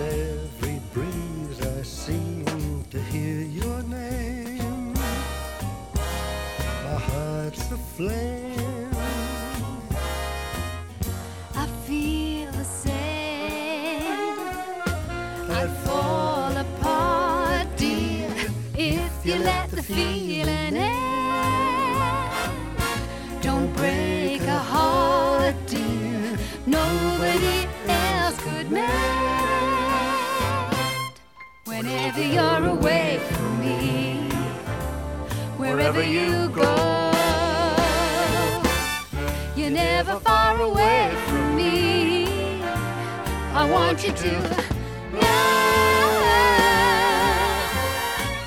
On 0.00 0.06
every 0.06 0.80
breeze, 0.94 1.60
I 1.60 1.82
seem 1.82 2.84
to 2.90 3.02
hear 3.02 3.42
your 3.42 3.82
name. 3.82 4.94
My 6.84 6.98
heart's 7.08 7.70
aflame. 7.70 8.90
I 11.54 11.66
feel 11.86 12.50
the 12.52 12.64
same. 12.64 14.38
I'd 15.50 15.76
fall 15.84 16.56
apart, 16.56 17.66
dear, 17.76 18.34
if 18.74 19.26
you 19.26 19.34
let 19.36 19.70
the 19.70 19.82
feeling 19.82 20.29
Whenever 32.20 32.34
you're 32.34 32.70
away 32.76 33.18
from 33.30 33.60
me, 33.60 34.28
wherever 35.56 36.02
you 36.02 36.50
go. 36.50 37.12
You're 39.56 39.70
never 39.70 40.20
far 40.20 40.60
away 40.60 41.14
from 41.28 41.56
me. 41.56 42.26
I 43.54 43.66
want 43.70 44.04
you 44.04 44.12
to 44.12 44.32
know. 45.14 45.22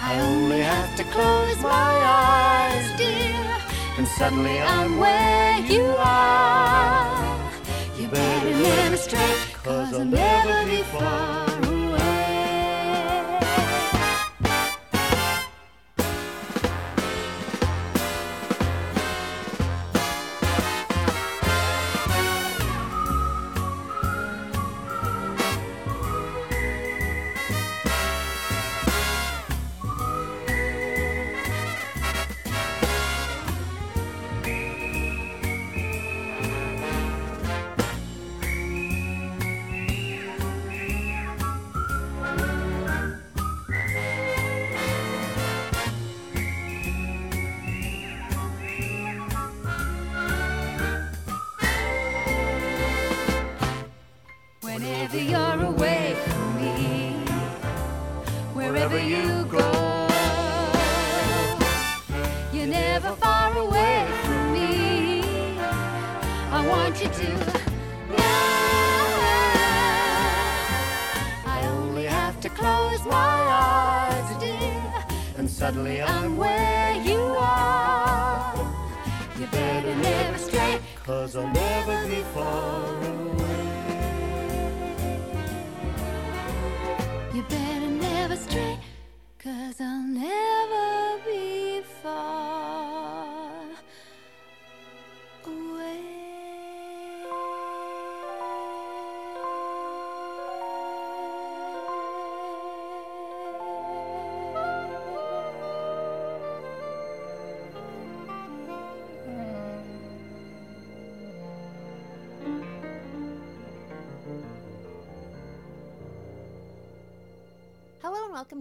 I 0.02 0.20
only 0.22 0.62
have 0.62 0.96
to 0.98 1.04
close 1.06 1.60
my 1.64 1.94
eyes, 2.30 2.96
dear, 3.00 3.58
and 3.98 4.08
suddenly 4.08 4.60
I'm 4.60 5.00
where 5.00 5.58
you 5.62 5.86
are. 5.98 7.40
You 8.00 8.08
better 8.08 8.52
never 8.52 8.98
stray, 8.98 9.36
cause 9.64 9.92
I'll 9.96 10.06
never 10.06 10.70
be 10.70 10.84
far 10.94 11.53
You're 55.14 55.62
away 55.62 56.16
from 56.26 56.56
me, 56.56 57.14
wherever 58.56 58.98
you 59.00 59.46
go, 59.46 60.08
you're 62.52 62.66
never 62.66 63.12
far 63.18 63.56
away 63.56 64.08
from 64.24 64.54
me. 64.54 65.22
I 66.50 66.68
want 66.68 67.00
you 67.00 67.10
to 67.10 67.30
know. 68.10 68.18
I 71.46 71.64
only 71.68 72.06
have 72.06 72.40
to 72.42 72.50
close 72.50 73.06
my 73.06 73.14
eyes, 73.14 74.38
dear, 74.40 75.06
and 75.38 75.48
suddenly 75.48 76.02
I'm 76.02 76.38
where 76.38 76.96
you 77.04 77.22
are. 77.38 78.56
You 79.40 79.46
better 79.46 79.96
never 79.96 80.38
stray, 80.40 80.80
Cause 81.06 81.36
I'll 81.36 81.48
never 81.54 82.08
be 82.08 82.24
far 82.34 83.04
away. 83.06 83.33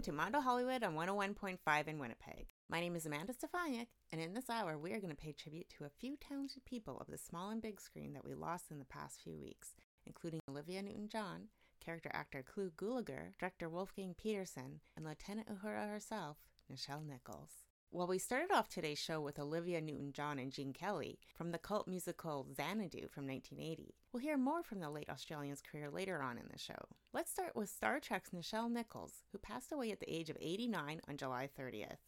To 0.02 0.10
Mondo 0.10 0.40
Hollywood 0.40 0.82
on 0.82 0.96
101.5 0.96 1.86
in 1.86 2.00
Winnipeg. 2.00 2.48
My 2.68 2.80
name 2.80 2.96
is 2.96 3.06
Amanda 3.06 3.32
Stefaniak, 3.32 3.86
and 4.10 4.20
in 4.20 4.34
this 4.34 4.50
hour, 4.50 4.76
we 4.76 4.92
are 4.92 4.98
going 4.98 5.14
to 5.14 5.16
pay 5.16 5.30
tribute 5.30 5.68
to 5.78 5.84
a 5.84 5.90
few 6.00 6.16
talented 6.16 6.64
people 6.64 6.98
of 6.98 7.06
the 7.06 7.16
small 7.16 7.50
and 7.50 7.62
big 7.62 7.80
screen 7.80 8.12
that 8.14 8.24
we 8.24 8.34
lost 8.34 8.72
in 8.72 8.80
the 8.80 8.84
past 8.84 9.20
few 9.22 9.38
weeks, 9.38 9.76
including 10.04 10.40
Olivia 10.50 10.82
Newton 10.82 11.08
John, 11.08 11.42
character 11.78 12.10
actor 12.12 12.42
Clu 12.42 12.72
Gulager, 12.72 13.38
director 13.38 13.68
Wolfgang 13.68 14.16
Petersen, 14.20 14.80
and 14.96 15.04
Lieutenant 15.04 15.46
Uhura 15.48 15.88
herself, 15.88 16.38
Nichelle 16.68 17.06
Nichols. 17.06 17.52
Well, 17.94 18.06
we 18.06 18.16
started 18.16 18.50
off 18.50 18.70
today's 18.70 18.98
show 18.98 19.20
with 19.20 19.38
Olivia 19.38 19.78
Newton 19.78 20.14
John 20.14 20.38
and 20.38 20.50
Gene 20.50 20.72
Kelly 20.72 21.18
from 21.34 21.50
the 21.52 21.58
cult 21.58 21.86
musical 21.86 22.46
Xanadu 22.56 23.06
from 23.08 23.26
1980. 23.26 23.94
We'll 24.10 24.22
hear 24.22 24.38
more 24.38 24.62
from 24.62 24.80
the 24.80 24.88
late 24.88 25.10
Australian's 25.10 25.60
career 25.60 25.90
later 25.90 26.22
on 26.22 26.38
in 26.38 26.46
the 26.50 26.58
show. 26.58 26.88
Let's 27.12 27.30
start 27.30 27.54
with 27.54 27.68
Star 27.68 28.00
Trek's 28.00 28.30
Nichelle 28.30 28.70
Nichols, 28.70 29.24
who 29.30 29.36
passed 29.36 29.72
away 29.72 29.92
at 29.92 30.00
the 30.00 30.10
age 30.10 30.30
of 30.30 30.38
89 30.40 31.02
on 31.06 31.16
July 31.18 31.50
30th. 31.60 31.98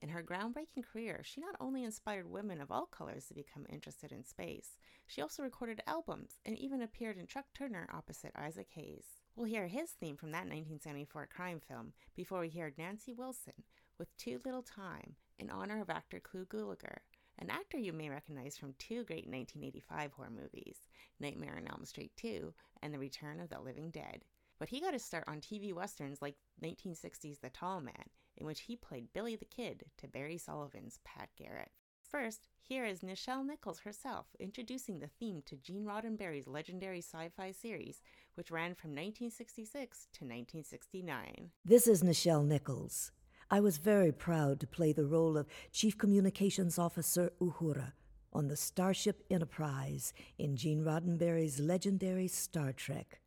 In 0.00 0.08
her 0.08 0.22
groundbreaking 0.22 0.86
career, 0.90 1.20
she 1.24 1.42
not 1.42 1.56
only 1.60 1.84
inspired 1.84 2.30
women 2.30 2.58
of 2.58 2.70
all 2.70 2.86
colors 2.86 3.26
to 3.26 3.34
become 3.34 3.66
interested 3.68 4.12
in 4.12 4.24
space, 4.24 4.78
she 5.06 5.20
also 5.20 5.42
recorded 5.42 5.82
albums 5.86 6.40
and 6.46 6.56
even 6.56 6.80
appeared 6.80 7.18
in 7.18 7.26
Truck 7.26 7.52
Turner 7.52 7.86
opposite 7.92 8.32
Isaac 8.34 8.68
Hayes. 8.70 9.04
We'll 9.36 9.44
hear 9.44 9.66
his 9.66 9.90
theme 9.90 10.16
from 10.16 10.30
that 10.30 10.46
1974 10.46 11.28
crime 11.30 11.60
film 11.60 11.92
before 12.16 12.40
we 12.40 12.48
hear 12.48 12.72
Nancy 12.78 13.12
Wilson 13.12 13.52
with 13.98 14.16
Too 14.16 14.40
Little 14.44 14.62
Time 14.62 15.16
in 15.38 15.50
honor 15.50 15.80
of 15.80 15.90
actor 15.90 16.20
Clu 16.20 16.44
Gulager, 16.46 16.98
an 17.38 17.50
actor 17.50 17.78
you 17.78 17.92
may 17.92 18.08
recognize 18.08 18.56
from 18.56 18.74
two 18.78 19.04
great 19.04 19.26
1985 19.26 20.12
horror 20.12 20.30
movies, 20.30 20.88
Nightmare 21.20 21.56
on 21.56 21.68
Elm 21.68 21.84
Street 21.84 22.12
2 22.16 22.52
and 22.82 22.94
The 22.94 22.98
Return 22.98 23.40
of 23.40 23.48
the 23.48 23.60
Living 23.60 23.90
Dead. 23.90 24.24
But 24.58 24.68
he 24.68 24.80
got 24.80 24.92
his 24.92 25.04
start 25.04 25.24
on 25.26 25.40
TV 25.40 25.72
westerns 25.72 26.22
like 26.22 26.36
1960's 26.62 27.38
The 27.38 27.50
Tall 27.50 27.80
Man 27.80 28.10
in 28.38 28.46
which 28.46 28.60
he 28.60 28.76
played 28.76 29.12
Billy 29.12 29.36
the 29.36 29.44
Kid 29.44 29.84
to 29.98 30.08
Barry 30.08 30.38
Sullivan's 30.38 31.00
Pat 31.04 31.28
Garrett. 31.36 31.70
First, 32.02 32.48
here 32.60 32.86
is 32.86 33.00
Nichelle 33.00 33.44
Nichols 33.44 33.80
herself 33.80 34.28
introducing 34.38 34.98
the 34.98 35.10
theme 35.20 35.42
to 35.44 35.56
Gene 35.56 35.84
Roddenberry's 35.84 36.46
legendary 36.46 37.00
sci 37.00 37.28
fi 37.36 37.50
series, 37.50 38.00
which 38.34 38.50
ran 38.50 38.74
from 38.74 38.92
1966 38.92 40.08
to 40.12 40.24
1969. 40.24 41.50
This 41.64 41.86
is 41.86 42.02
Nichelle 42.02 42.46
Nichols. 42.46 43.12
I 43.50 43.60
was 43.60 43.78
very 43.78 44.12
proud 44.12 44.60
to 44.60 44.66
play 44.66 44.92
the 44.92 45.06
role 45.06 45.38
of 45.38 45.46
Chief 45.72 45.96
Communications 45.96 46.78
Officer 46.78 47.32
Uhura 47.40 47.92
on 48.30 48.48
the 48.48 48.56
Starship 48.56 49.24
Enterprise 49.30 50.12
in 50.36 50.54
Gene 50.54 50.84
Roddenberry's 50.84 51.58
legendary 51.58 52.28
Star 52.28 52.74
Trek. 52.74 53.20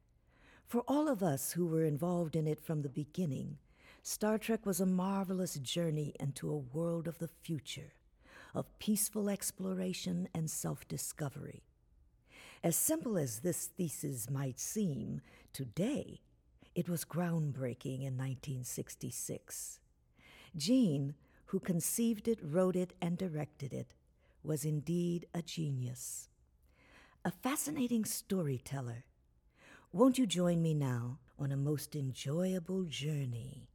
For 0.68 0.82
all 0.88 1.08
of 1.08 1.24
us 1.24 1.54
who 1.54 1.66
were 1.66 1.84
involved 1.84 2.36
in 2.36 2.46
it 2.46 2.62
from 2.62 2.84
the 2.84 2.90
beginning, 2.90 3.58
Star 4.04 4.38
Trek 4.38 4.64
was 4.64 4.80
a 4.80 4.86
marvelous 4.86 5.56
journey 5.56 6.14
into 6.20 6.52
a 6.52 6.78
world 6.78 7.08
of 7.08 7.18
the 7.18 7.28
future, 7.28 7.94
of 8.54 8.78
peaceful 8.78 9.28
exploration 9.28 10.30
and 10.36 10.52
self 10.52 10.88
discovery. 10.88 11.64
As 12.64 12.76
simple 12.76 13.18
as 13.18 13.40
this 13.40 13.72
thesis 13.76 14.30
might 14.30 14.60
seem, 14.60 15.22
today 15.52 16.22
it 16.76 16.88
was 16.88 17.06
groundbreaking 17.06 18.02
in 18.06 18.18
1966. 18.18 19.80
Gene, 20.56 21.16
who 21.46 21.60
conceived 21.60 22.28
it, 22.28 22.40
wrote 22.42 22.76
it, 22.76 22.94
and 23.02 23.18
directed 23.18 23.74
it, 23.74 23.94
was 24.44 24.66
indeed 24.66 25.26
a 25.34 25.42
genius. 25.42 26.30
A 27.24 27.32
fascinating 27.32 28.06
storyteller. 28.06 29.06
Won't 29.94 30.18
you 30.18 30.26
join 30.26 30.62
me 30.62 30.74
now 30.74 31.20
on 31.38 31.52
a 31.52 31.58
most 31.58 31.96
enjoyable 31.96 32.84
journey 32.86 33.70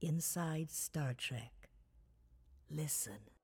inside 0.00 0.70
Star 0.70 1.14
Trek? 1.14 1.68
Listen. 2.70 3.35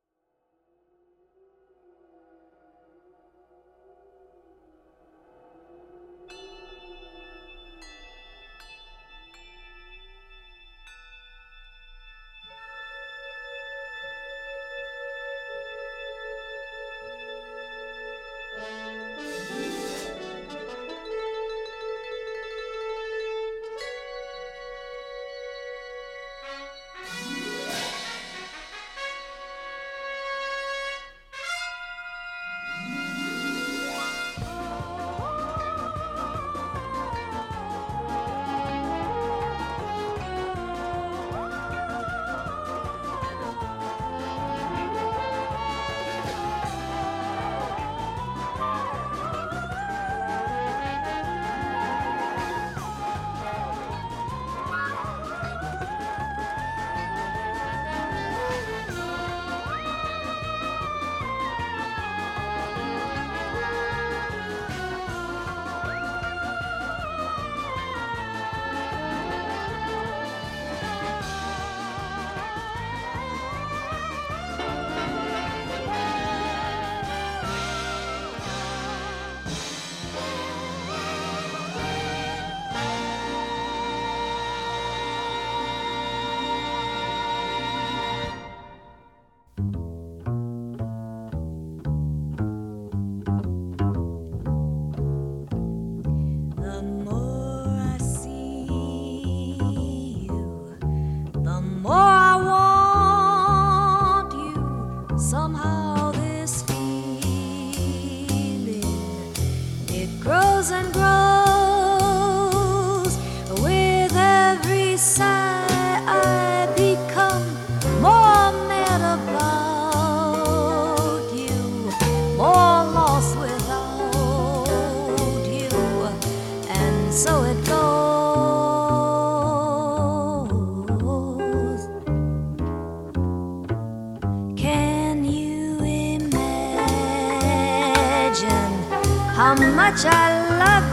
How 139.43 139.55
much 139.75 140.05
I 140.05 140.29
love 140.63 140.92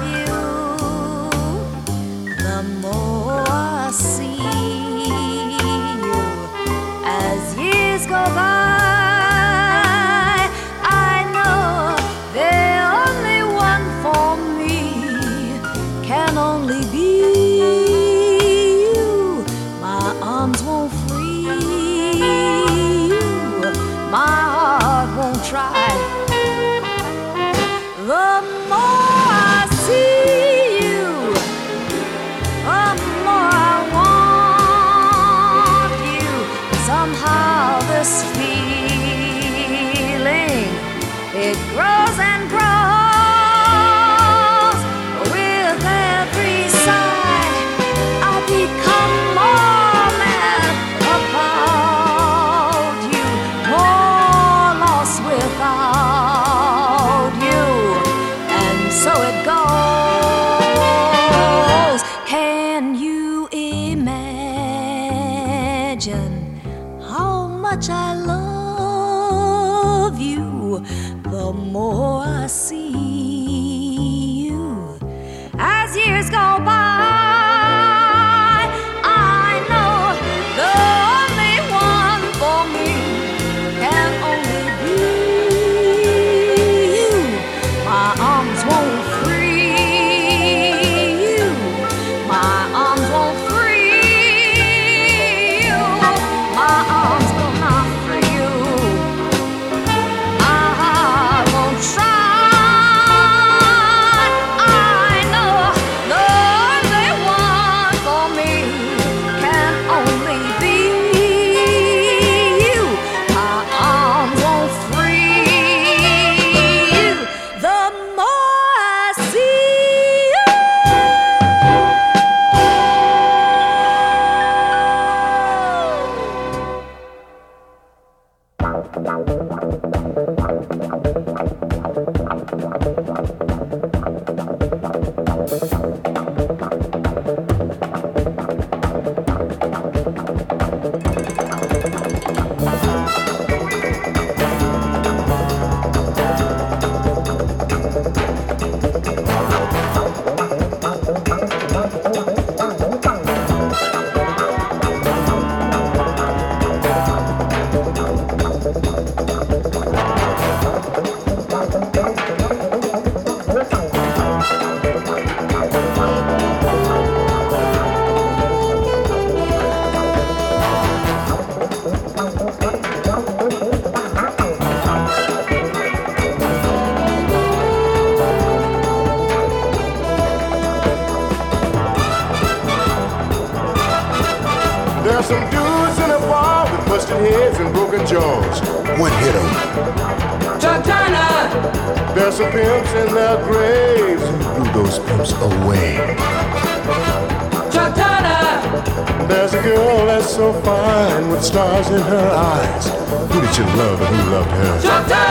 stars 201.44 201.90
in 201.90 202.02
her 202.02 202.30
eyes. 202.30 202.88
Who 203.32 203.42
did 203.42 203.54
she 203.56 203.64
love 203.64 204.02
and 204.02 204.16
who 204.16 204.32
loved 204.32 204.52
her? 204.52 205.29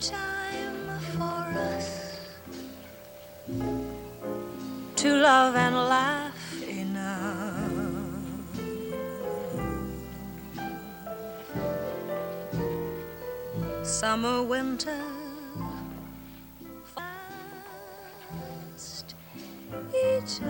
time 0.00 0.88
for 1.16 1.58
us 1.58 2.20
to 4.94 5.16
love 5.16 5.56
and 5.56 5.74
laugh 5.74 6.62
enough. 6.68 7.72
Summer, 13.82 14.44
winter, 14.44 15.02
fast 16.94 19.16
each. 19.92 20.40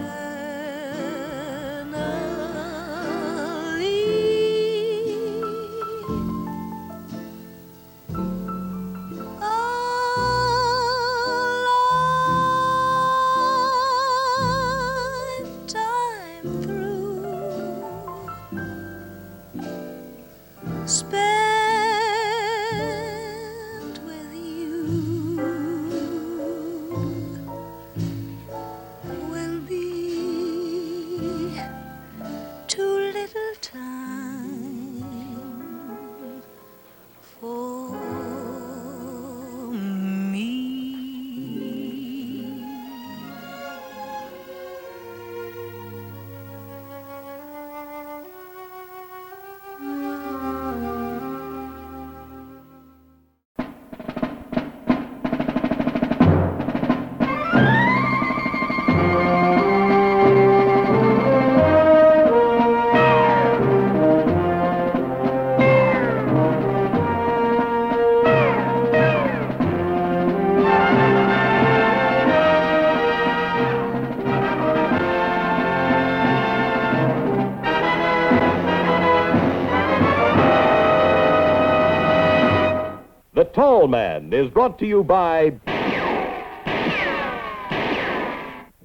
Man 83.86 84.32
is 84.32 84.50
brought 84.50 84.78
to 84.80 84.86
you 84.86 85.04
by 85.04 85.50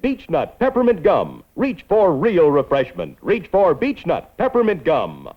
Beechnut 0.02 0.58
Peppermint 0.58 1.02
Gum. 1.02 1.42
Reach 1.56 1.84
for 1.88 2.14
real 2.14 2.50
refreshment. 2.50 3.16
Reach 3.22 3.48
for 3.48 3.74
Beechnut 3.74 4.36
Peppermint 4.36 4.84
Gum. 4.84 5.30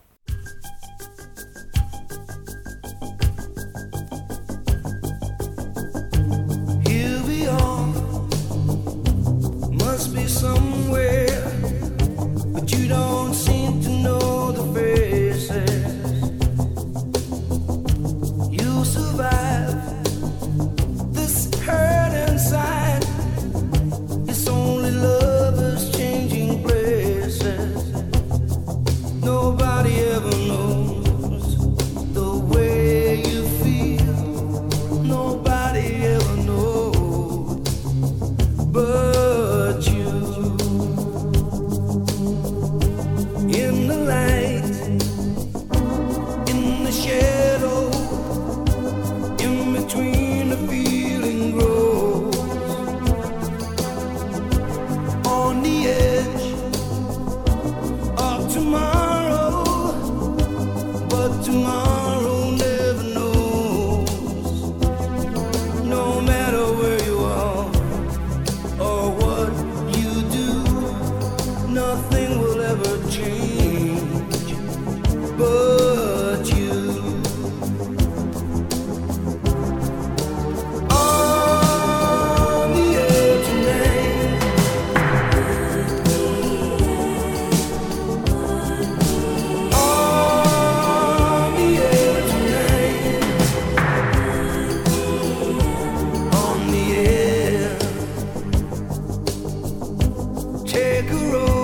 Take 100.68 101.10
a 101.12 101.16
road. 101.32 101.57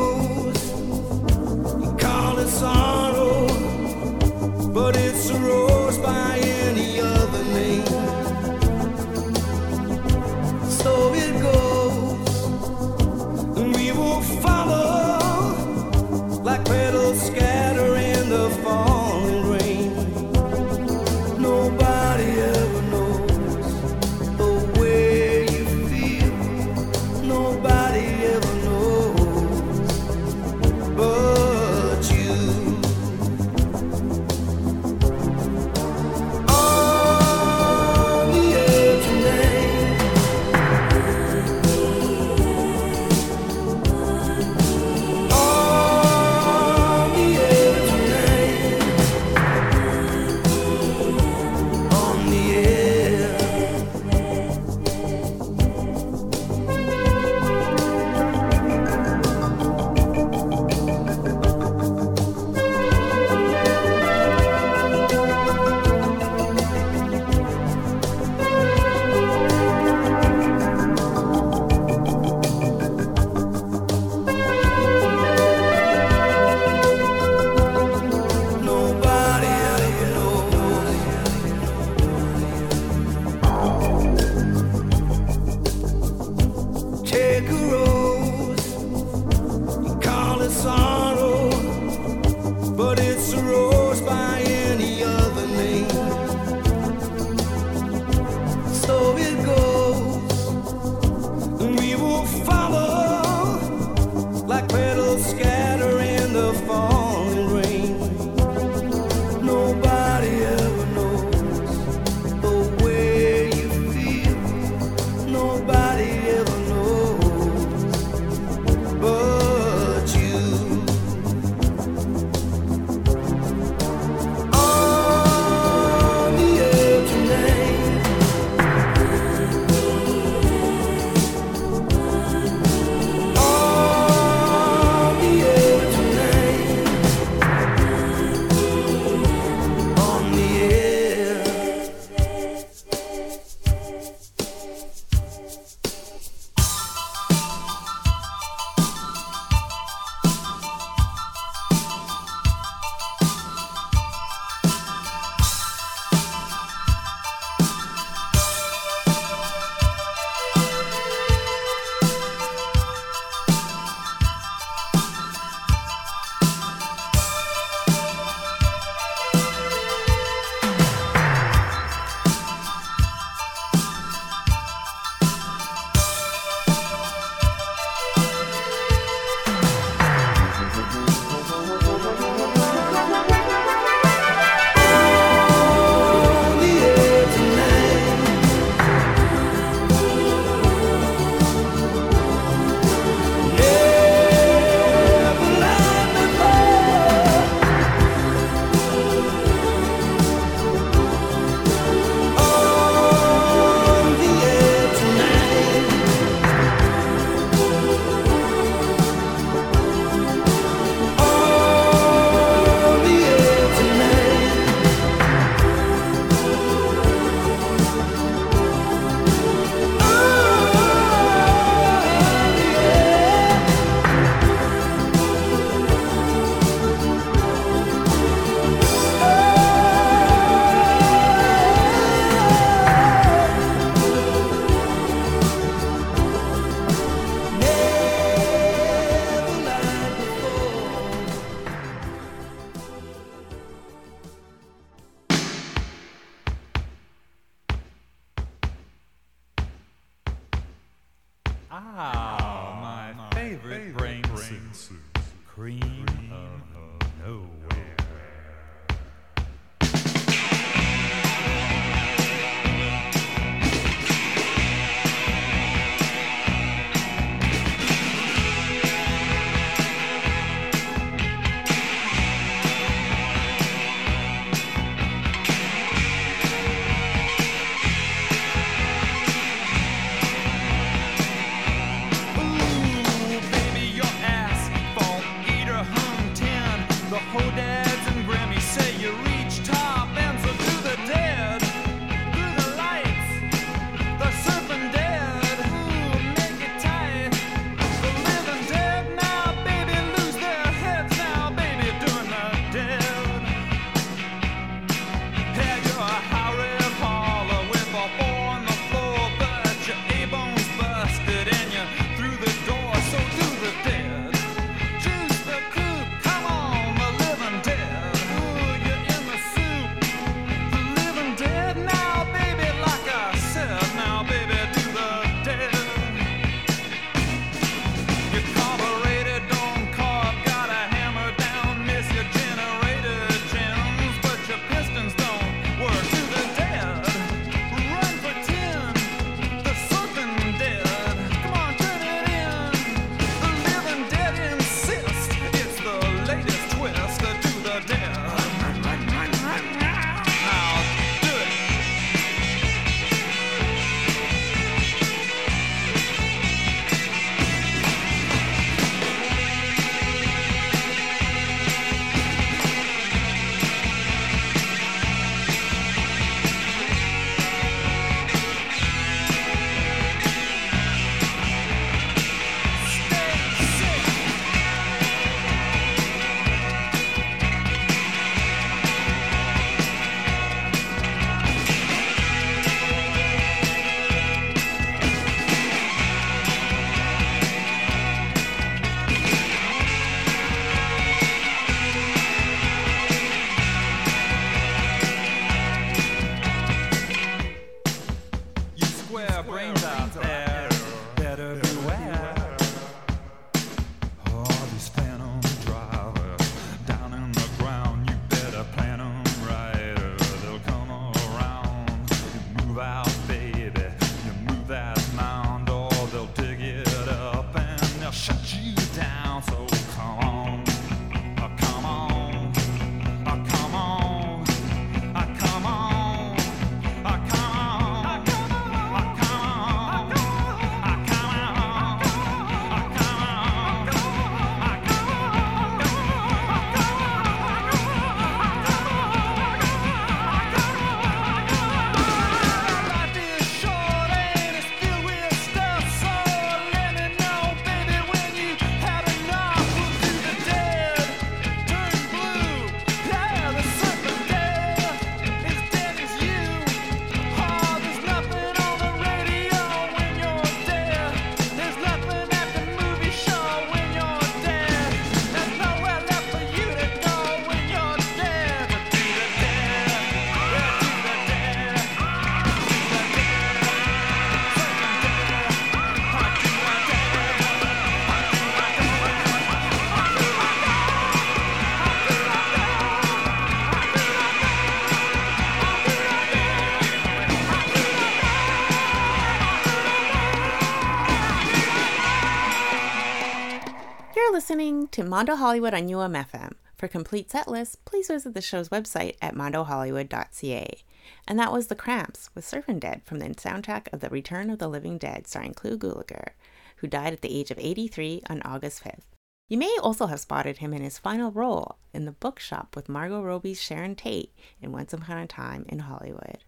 Mondo 495.13 495.35
Hollywood 495.35 495.75
on 495.75 495.89
UMFM. 495.89 496.53
For 496.75 496.87
complete 496.87 497.29
set 497.29 497.47
lists, 497.47 497.75
please 497.85 498.07
visit 498.07 498.33
the 498.33 498.41
show's 498.41 498.69
website 498.69 499.15
at 499.21 499.35
mondohollywood.ca. 499.35 500.83
And 501.27 501.37
that 501.37 501.51
was 501.51 501.67
The 501.67 501.75
Cramps 501.75 502.31
with 502.33 502.49
Surfin' 502.49 502.79
Dead 502.79 503.03
from 503.05 503.19
the 503.19 503.27
soundtrack 503.27 503.93
of 503.93 503.99
The 503.99 504.09
Return 504.09 504.49
of 504.49 504.57
the 504.57 504.67
Living 504.67 504.97
Dead, 504.97 505.27
starring 505.27 505.53
Clu 505.53 505.77
Gulager, 505.77 506.29
who 506.77 506.87
died 506.87 507.13
at 507.13 507.21
the 507.21 507.39
age 507.39 507.51
of 507.51 507.59
83 507.59 508.23
on 508.27 508.41
August 508.41 508.83
5th. 508.83 509.03
You 509.49 509.59
may 509.59 509.77
also 509.83 510.07
have 510.07 510.19
spotted 510.19 510.57
him 510.57 510.73
in 510.73 510.81
his 510.81 510.97
final 510.97 511.29
role 511.29 511.77
in 511.93 512.05
The 512.05 512.13
Bookshop 512.13 512.75
with 512.75 512.89
Margot 512.89 513.21
Robbie's 513.21 513.61
Sharon 513.61 513.95
Tate 513.95 514.33
in 514.63 514.71
Once 514.71 514.93
Upon 514.93 515.19
a 515.19 515.27
Time 515.27 515.63
in 515.69 515.77
Hollywood. 515.77 516.39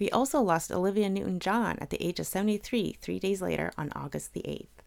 We 0.00 0.10
also 0.10 0.40
lost 0.40 0.72
Olivia 0.72 1.08
Newton 1.08 1.38
John 1.38 1.78
at 1.80 1.90
the 1.90 2.04
age 2.04 2.18
of 2.18 2.26
73 2.26 2.98
three 3.00 3.20
days 3.20 3.40
later 3.40 3.70
on 3.78 3.92
August 3.94 4.32
the 4.32 4.42
8th. 4.42 4.81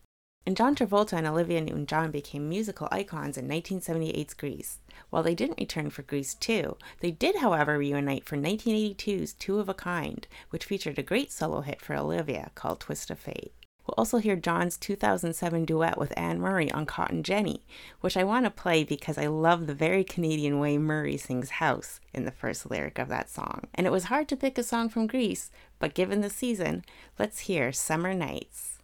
And 0.48 0.56
John 0.56 0.76
Travolta 0.76 1.14
and 1.14 1.26
Olivia 1.26 1.60
Newton 1.60 1.88
John 1.88 2.12
became 2.12 2.48
musical 2.48 2.88
icons 2.92 3.36
in 3.36 3.48
1978's 3.48 4.36
Grease. 4.36 4.78
While 5.10 5.24
they 5.24 5.34
didn't 5.34 5.60
return 5.60 5.90
for 5.90 6.04
Grease 6.04 6.36
2, 6.36 6.78
they 7.00 7.10
did, 7.10 7.38
however, 7.38 7.80
reunite 7.80 8.26
for 8.26 8.38
1982's 8.38 9.34
Two 9.34 9.60
of 9.60 9.70
a 9.70 9.74
Kind, 9.74 10.28
which 10.52 10.66
featured 10.66 11.00
a 11.00 11.04
great 11.04 11.32
solo 11.32 11.62
hit 11.62 11.82
for 11.82 11.96
Olivia 11.96 12.52
called 12.54 12.80
Twist 12.80 13.10
of 13.10 13.18
Fate. 13.18 13.54
We'll 13.88 13.96
also 13.98 14.18
hear 14.18 14.36
John's 14.36 14.78
2007 14.78 15.66
duet 15.66 15.98
with 15.98 16.14
Anne 16.18 16.40
Murray 16.40 16.72
on 16.72 16.86
Cotton 16.86 17.24
Jenny, 17.24 17.66
which 18.02 18.18
I 18.18 18.24
want 18.24 18.46
to 18.46 18.52
play 18.52 18.84
because 18.84 19.18
I 19.18 19.28
love 19.28 19.66
the 19.66 19.76
very 19.76 20.04
Canadian 20.04 20.60
way 20.60 20.78
Murray 20.78 21.18
sings 21.18 21.52
house 21.52 22.00
in 22.14 22.26
the 22.26 22.32
first 22.32 22.70
lyric 22.70 23.00
of 23.00 23.10
that 23.10 23.30
song. 23.30 23.68
And 23.74 23.86
it 23.86 23.92
was 23.92 24.06
hard 24.06 24.28
to 24.30 24.38
pick 24.38 24.58
a 24.58 24.64
song 24.64 24.90
from 24.90 25.08
Grease, 25.08 25.52
but 25.80 25.94
given 25.94 26.22
the 26.22 26.30
season, 26.30 26.84
let's 27.20 27.42
hear 27.42 27.72
Summer 27.72 28.14
Nights. 28.14 28.75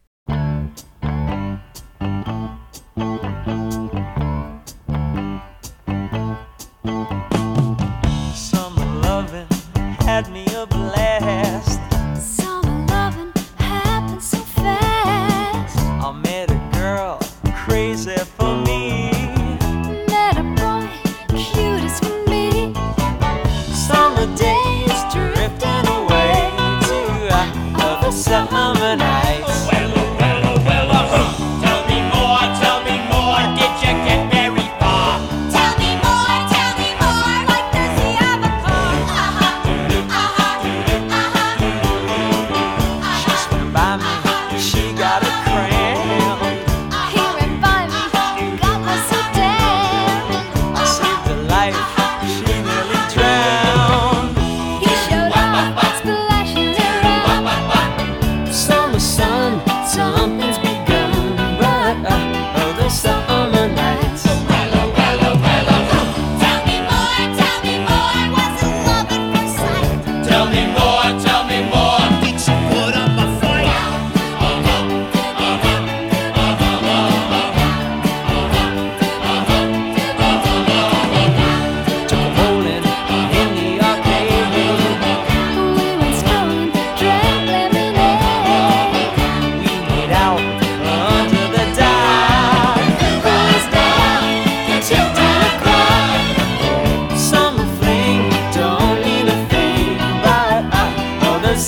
Had 10.21 10.31
me 10.31 10.50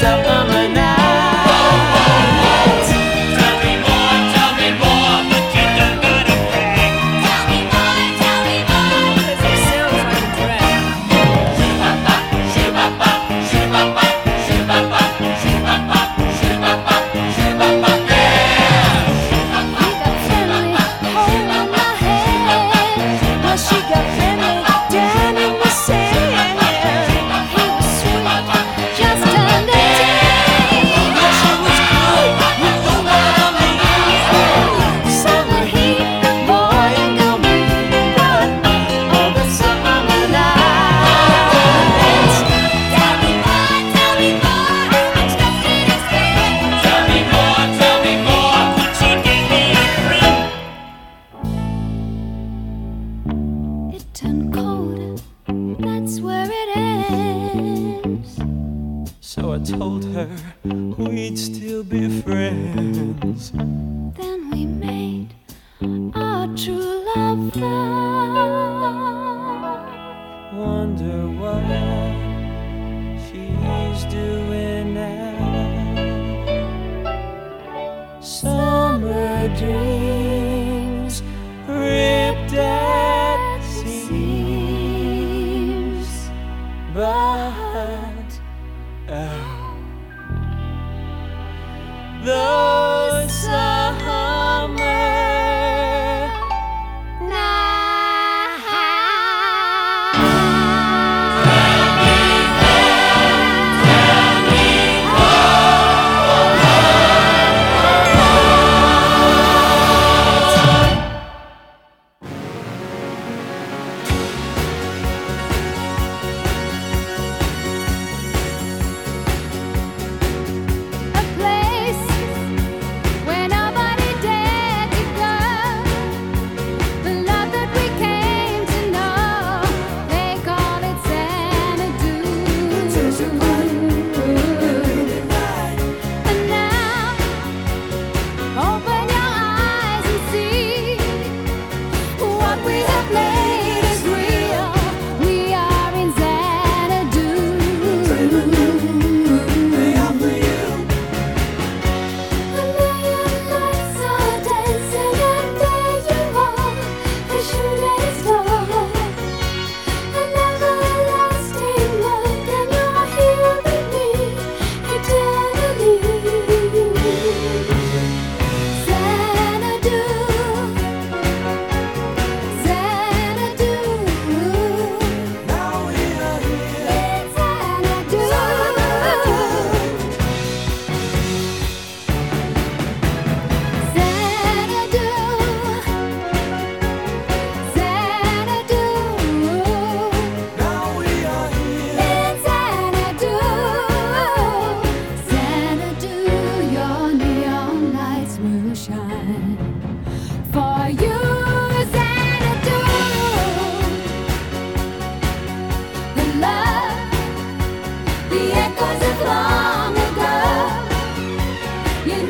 uh, 0.03 0.32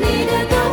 need 0.04 0.28
a 0.28 0.48
girl. 0.50 0.63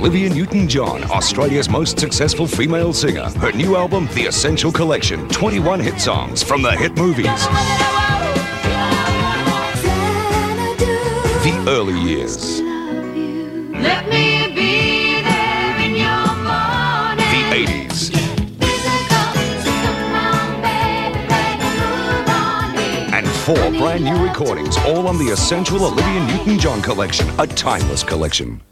Olivia 0.00 0.30
Newton 0.30 0.66
John, 0.66 1.04
Australia's 1.10 1.68
most 1.68 1.98
successful 1.98 2.46
female 2.46 2.94
singer. 2.94 3.28
Her 3.32 3.52
new 3.52 3.76
album, 3.76 4.08
The 4.14 4.22
Essential 4.22 4.72
Collection 4.72 5.28
21 5.28 5.78
hit 5.78 6.00
songs 6.00 6.42
from 6.42 6.62
the 6.62 6.72
hit 6.72 6.96
movies. 6.96 7.26
The 11.44 11.64
early 11.68 12.00
years. 12.00 12.62
Let 13.72 14.08
me 14.08 14.46
be 14.54 15.20
there 15.20 15.78
in 15.80 15.94
your 15.94 16.26
morning. 16.48 17.28
The 17.28 17.44
80s. 17.66 18.10
And 23.12 23.28
four 23.28 23.70
brand 23.78 24.04
new 24.04 24.16
recordings, 24.16 24.78
all 24.78 25.06
on 25.06 25.18
the 25.18 25.30
Essential 25.30 25.84
Olivia 25.84 26.24
Newton 26.26 26.58
John 26.58 26.80
collection, 26.80 27.28
a 27.38 27.46
timeless 27.46 28.02
collection. 28.02 28.62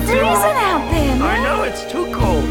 It's 0.00 0.10
freezing 0.10 0.58
out 0.70 0.90
there, 0.92 1.22
I 1.22 1.42
know 1.42 1.64
it's 1.64 1.84
too 1.90 2.06
cold, 2.12 2.44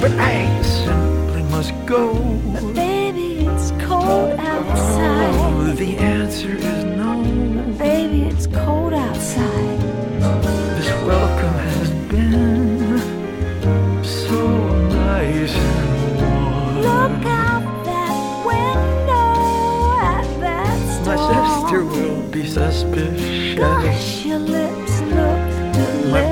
but 0.00 0.12
I 0.12 0.62
simply 0.62 1.42
must 1.50 1.74
go. 1.84 2.14
But 2.52 2.74
baby, 2.74 3.44
it's 3.46 3.72
cold 3.84 4.38
outside. 4.38 5.34
Oh, 5.34 5.72
the 5.76 5.96
answer 5.98 6.54
is 6.54 6.84
no. 6.84 7.22
Baby, 7.76 8.22
it's 8.28 8.46
cold 8.46 8.92
outside. 8.92 9.80
This 10.76 10.88
welcome 11.04 11.58
has 11.74 11.90
been 12.08 12.98
so 14.04 14.78
nice 14.90 15.52
and 15.52 16.16
warm. 16.20 16.82
Look 16.82 17.26
out 17.26 17.84
that 17.84 18.14
window 18.46 19.98
at 20.00 20.26
that 20.40 20.78
My 21.04 21.16
sister 21.62 21.84
will 21.84 22.22
be 22.30 22.46
suspicious. 22.46 23.58
Gosh, 23.58 24.24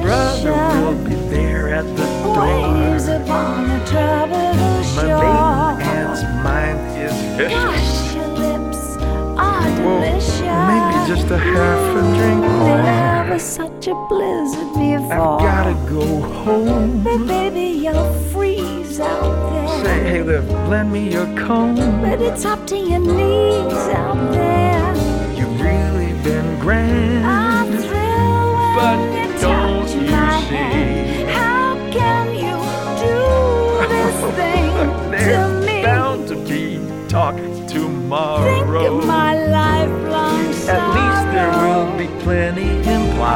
brother 0.09 0.53
will 0.81 1.05
be 1.05 1.15
there 1.29 1.69
at 1.69 1.85
the 1.97 2.09
Waves 2.39 3.07
door. 3.07 3.17
upon 3.17 3.65
a 3.71 3.79
My 3.79 4.83
shore. 5.03 5.19
maiden 5.23 5.89
aunt's 5.97 6.23
mind 6.49 6.79
is 7.07 7.13
vicious. 7.37 7.53
Gosh, 7.53 8.15
your 8.17 8.29
lips 8.45 8.83
are 8.97 9.35
Well, 9.37 10.01
delicious. 10.01 10.61
maybe 10.71 10.95
just 11.13 11.31
a 11.31 11.37
half 11.37 11.83
a 12.01 12.03
drink 12.17 12.41
more. 12.41 12.83
Never 12.83 13.39
such 13.39 13.87
a 13.87 13.95
blizzard 14.09 14.73
before. 14.81 15.13
I've 15.13 15.47
gotta 15.51 15.77
go 15.95 16.05
home. 16.45 17.03
But 17.05 17.27
baby, 17.27 17.67
you'll 17.85 18.13
freeze 18.33 18.99
out 19.01 19.35
there. 19.53 19.85
Say, 19.85 19.99
hey, 20.11 20.23
Liv, 20.23 20.45
lend 20.71 20.91
me 20.91 21.03
your 21.13 21.29
comb. 21.37 21.75
But 22.01 22.19
it's 22.23 22.45
up 22.47 22.67
to 22.69 22.77
your 22.77 23.01
knees 23.01 23.75
out 24.03 24.33
there. 24.33 24.68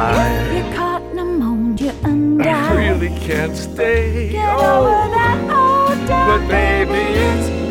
Implied. 0.09 0.55
You 0.57 0.75
caught 0.75 1.03
pneumonia 1.13 1.93
and 2.03 2.41
I 2.41 2.75
really 2.75 3.09
can't 3.19 3.55
stay. 3.55 4.31
Get 4.31 4.55
Oh, 4.59 4.85
over 4.85 5.13
that 5.15 5.39
old 5.49 6.07
doubt, 6.07 6.27
but 6.41 6.47
baby, 6.47 6.93
it's 6.93 7.62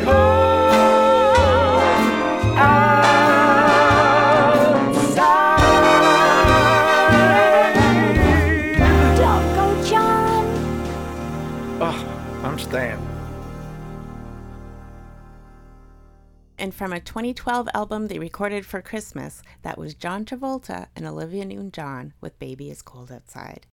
from 16.82 16.92
a 16.92 16.98
2012 16.98 17.68
album 17.74 18.08
they 18.08 18.18
recorded 18.18 18.66
for 18.66 18.82
Christmas, 18.82 19.40
that 19.62 19.78
was 19.78 19.94
John 19.94 20.24
Travolta 20.24 20.88
and 20.96 21.06
Olivia 21.06 21.44
Newton 21.44 21.70
John 21.70 22.12
with 22.20 22.40
Baby 22.40 22.72
Is 22.72 22.82
Cold 22.82 23.12
Outside. 23.12 23.68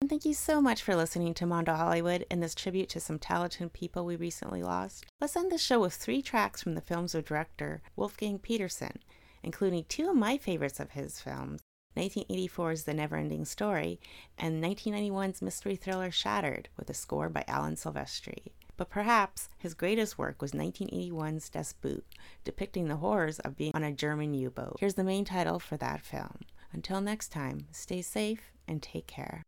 And 0.00 0.10
thank 0.10 0.24
you 0.24 0.34
so 0.34 0.60
much 0.60 0.82
for 0.82 0.96
listening 0.96 1.34
to 1.34 1.46
Mondo 1.46 1.76
Hollywood 1.76 2.26
and 2.28 2.42
this 2.42 2.56
tribute 2.56 2.88
to 2.88 2.98
some 2.98 3.20
talented 3.20 3.72
people 3.72 4.04
we 4.04 4.16
recently 4.16 4.64
lost. 4.64 5.06
Let's 5.20 5.36
end 5.36 5.52
the 5.52 5.56
show 5.56 5.78
with 5.78 5.94
three 5.94 6.20
tracks 6.20 6.60
from 6.60 6.74
the 6.74 6.80
films 6.80 7.14
of 7.14 7.26
director 7.26 7.80
Wolfgang 7.94 8.40
Petersen, 8.40 9.04
including 9.44 9.84
two 9.84 10.10
of 10.10 10.16
my 10.16 10.36
favorites 10.36 10.80
of 10.80 10.90
his 10.90 11.20
films 11.20 11.60
1984's 11.96 12.82
The 12.82 12.92
Neverending 12.92 13.46
Story 13.46 14.00
and 14.36 14.64
1991's 14.64 15.42
mystery 15.42 15.76
thriller 15.76 16.10
Shattered 16.10 16.70
with 16.76 16.90
a 16.90 16.94
score 16.94 17.28
by 17.28 17.44
Alan 17.46 17.76
Silvestri. 17.76 18.50
But 18.78 18.88
perhaps 18.88 19.50
his 19.58 19.74
greatest 19.74 20.16
work 20.16 20.40
was 20.40 20.52
1981's 20.52 21.50
Das 21.50 21.74
Boot, 21.74 22.06
depicting 22.44 22.88
the 22.88 22.96
horrors 22.96 23.40
of 23.40 23.56
being 23.56 23.72
on 23.74 23.82
a 23.82 23.92
German 23.92 24.32
U 24.34 24.50
boat. 24.50 24.76
Here's 24.78 24.94
the 24.94 25.04
main 25.04 25.26
title 25.26 25.58
for 25.58 25.76
that 25.76 26.00
film. 26.00 26.38
Until 26.72 27.00
next 27.00 27.28
time, 27.28 27.66
stay 27.72 28.00
safe 28.02 28.52
and 28.68 28.80
take 28.80 29.08
care. 29.08 29.42